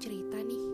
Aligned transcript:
cerita 0.00 0.40
nih. 0.40 0.66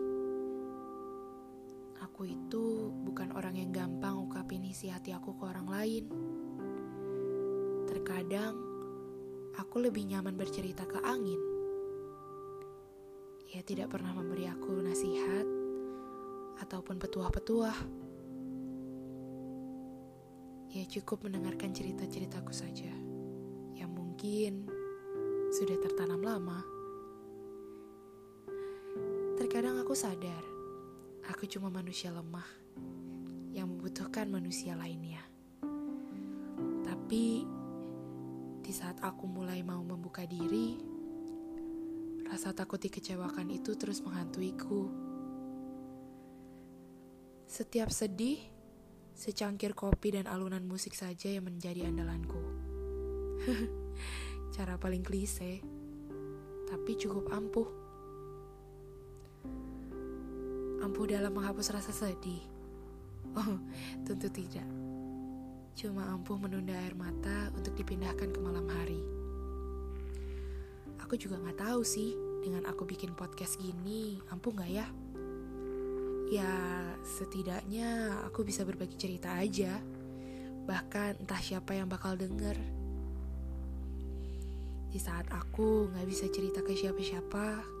Aku 2.07 2.23
itu 2.23 2.95
bukan 3.03 3.35
orang 3.35 3.59
yang 3.59 3.75
gampang 3.75 4.15
ungkapin 4.15 4.63
isi 4.63 4.87
hati 4.87 5.11
aku 5.11 5.35
ke 5.35 5.43
orang 5.43 5.67
lain. 5.67 6.03
Terkadang 7.91 8.55
aku 9.59 9.83
lebih 9.83 10.07
nyaman 10.07 10.39
bercerita 10.39 10.87
ke 10.87 11.03
angin. 11.03 11.37
Ia 13.51 13.59
tidak 13.67 13.91
pernah 13.91 14.15
memberi 14.15 14.47
aku 14.47 14.79
nasihat 14.79 15.43
ataupun 16.63 16.95
petuah-petuah. 16.95 17.77
Ia 20.71 20.85
cukup 20.87 21.27
mendengarkan 21.27 21.75
cerita-ceritaku 21.75 22.55
saja 22.55 22.91
yang 23.75 23.91
mungkin 23.91 24.71
sudah 25.51 25.75
tertanam 25.83 26.23
lama. 26.23 26.76
Terkadang 29.47 29.79
aku 29.79 29.95
sadar, 29.95 30.43
aku 31.31 31.47
cuma 31.47 31.71
manusia 31.71 32.11
lemah 32.11 32.43
yang 33.55 33.71
membutuhkan 33.71 34.27
manusia 34.27 34.75
lainnya. 34.75 35.23
Tapi 36.83 37.47
di 38.59 38.73
saat 38.75 38.99
aku 38.99 39.23
mulai 39.23 39.63
mau 39.63 39.79
membuka 39.79 40.27
diri, 40.27 40.75
rasa 42.27 42.51
takut 42.51 42.75
dikecewakan 42.75 43.47
itu 43.55 43.71
terus 43.79 44.03
menghantuiku. 44.03 44.91
Setiap 47.47 47.87
sedih, 47.87 48.43
secangkir 49.15 49.71
kopi 49.79 50.19
dan 50.19 50.27
alunan 50.27 50.67
musik 50.67 50.91
saja 50.91 51.31
yang 51.31 51.47
menjadi 51.47 51.87
andalanku. 51.87 52.43
Cara 54.59 54.75
paling 54.75 55.07
klise, 55.07 55.63
tapi 56.67 56.99
cukup 56.99 57.31
ampuh. 57.31 57.86
Ampuh 60.81 61.05
dalam 61.09 61.33
menghapus 61.33 61.73
rasa 61.75 61.91
sedih 61.91 62.57
Oh, 63.37 63.61
tentu 64.01 64.33
tidak. 64.33 64.65
Cuma 65.77 66.09
ampuh 66.09 66.41
menunda 66.41 66.73
air 66.73 66.97
mata 66.97 67.53
untuk 67.53 67.77
dipindahkan 67.77 68.33
ke 68.33 68.39
malam 68.41 68.65
hari. 68.65 68.97
Aku 71.05 71.13
juga 71.21 71.37
gak 71.45 71.61
tahu 71.61 71.85
sih, 71.85 72.17
dengan 72.41 72.65
aku 72.65 72.89
bikin 72.89 73.13
podcast 73.13 73.61
gini, 73.61 74.17
ampuh 74.33 74.57
gak 74.57 74.73
ya? 74.73 74.89
Ya, 76.33 76.53
setidaknya 77.05 78.19
aku 78.25 78.41
bisa 78.41 78.65
berbagi 78.65 78.97
cerita 78.97 79.37
aja. 79.37 79.77
Bahkan 80.65 81.21
entah 81.21 81.39
siapa 81.39 81.77
yang 81.77 81.85
bakal 81.85 82.17
denger. 82.17 82.57
Di 84.89 84.97
saat 84.97 85.29
aku 85.29 85.93
gak 85.93 86.09
bisa 86.09 86.25
cerita 86.33 86.65
ke 86.65 86.73
siapa-siapa, 86.73 87.76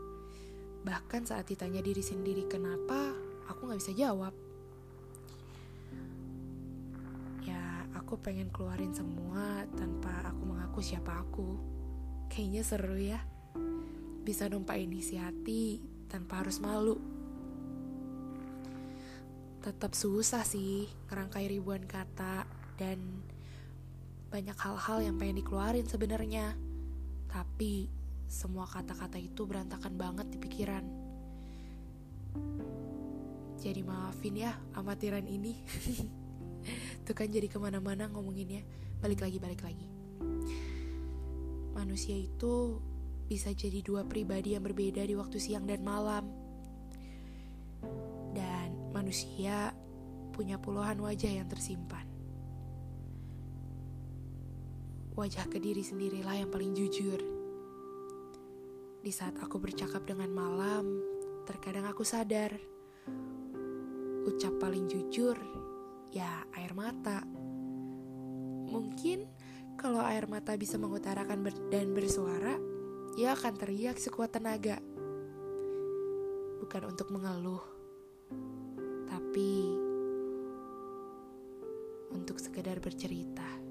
bahkan 0.87 1.27
saat 1.27 1.51
ditanya 1.51 1.83
diri 1.83 1.99
sendiri 1.99 2.47
kenapa, 2.47 3.11
aku 3.51 3.67
gak 3.67 3.83
bisa 3.83 3.91
jawab. 3.91 4.31
aku 8.07 8.23
pengen 8.23 8.47
keluarin 8.55 8.95
semua 8.95 9.67
tanpa 9.75 10.23
aku 10.31 10.47
mengaku 10.47 10.79
siapa 10.79 11.27
aku. 11.27 11.59
Kayaknya 12.31 12.63
seru 12.63 12.95
ya. 12.95 13.19
Bisa 14.23 14.47
numpain 14.47 14.87
isi 14.95 15.19
hati 15.19 15.83
tanpa 16.07 16.39
harus 16.39 16.63
malu. 16.63 16.95
Tetap 19.59 19.91
susah 19.91 20.47
sih 20.47 20.87
ngerangkai 21.11 21.51
ribuan 21.51 21.83
kata 21.83 22.47
dan 22.79 23.27
banyak 24.31 24.55
hal-hal 24.55 25.03
yang 25.03 25.19
pengen 25.19 25.43
dikeluarin 25.43 25.83
sebenarnya. 25.83 26.55
Tapi 27.27 27.91
semua 28.27 28.67
kata-kata 28.67 29.15
itu 29.15 29.47
berantakan 29.47 29.95
banget 29.95 30.27
di 30.27 30.37
pikiran. 30.37 30.83
Jadi 33.57 33.81
maafin 33.87 34.35
ya 34.35 34.51
amatiran 34.75 35.23
ini. 35.23 35.55
Tuh 37.07 37.15
kan 37.15 37.31
jadi 37.31 37.47
ke 37.47 37.55
mana-mana 37.57 38.11
ngomonginnya. 38.11 38.61
Balik 38.99 39.23
lagi, 39.23 39.39
balik 39.39 39.63
lagi. 39.63 39.87
Manusia 41.71 42.19
itu 42.19 42.83
bisa 43.31 43.55
jadi 43.55 43.79
dua 43.79 44.03
pribadi 44.03 44.59
yang 44.59 44.63
berbeda 44.67 45.07
di 45.07 45.15
waktu 45.15 45.39
siang 45.39 45.63
dan 45.63 45.81
malam. 45.81 46.27
Dan 48.35 48.91
manusia 48.91 49.71
punya 50.35 50.59
puluhan 50.59 50.99
wajah 50.99 51.31
yang 51.31 51.47
tersimpan. 51.47 52.03
Wajah 55.15 55.49
ke 55.49 55.57
diri 55.57 55.81
sendirilah 55.81 56.45
yang 56.45 56.51
paling 56.53 56.77
jujur 56.77 57.36
Di 59.07 59.15
saat 59.15 59.39
aku 59.39 59.55
bercakap 59.55 60.03
dengan 60.03 60.27
malam 60.35 60.99
Terkadang 61.47 61.87
aku 61.87 62.03
sadar 62.03 62.51
Ucap 64.27 64.59
paling 64.59 64.91
jujur 64.91 65.39
ya 66.11 66.43
air 66.59 66.75
mata. 66.75 67.23
Mungkin 68.67 69.23
kalau 69.79 70.03
air 70.03 70.27
mata 70.27 70.59
bisa 70.59 70.75
mengutarakan 70.75 71.39
ber 71.39 71.55
dan 71.71 71.95
bersuara, 71.95 72.59
ia 73.15 73.31
akan 73.31 73.55
teriak 73.55 73.95
sekuat 73.95 74.35
tenaga. 74.35 74.83
Bukan 76.59 76.83
untuk 76.91 77.07
mengeluh, 77.07 77.63
tapi 79.07 79.71
untuk 82.11 82.43
sekedar 82.43 82.83
bercerita. 82.83 83.66